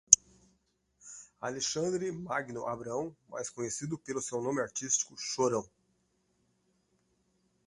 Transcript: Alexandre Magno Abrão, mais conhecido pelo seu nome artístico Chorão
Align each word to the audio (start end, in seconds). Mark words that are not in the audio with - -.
Alexandre 1.43 2.11
Magno 2.11 2.65
Abrão, 2.65 3.15
mais 3.29 3.51
conhecido 3.51 3.99
pelo 3.99 4.19
seu 4.19 4.41
nome 4.41 4.59
artístico 4.59 5.15
Chorão 5.15 5.63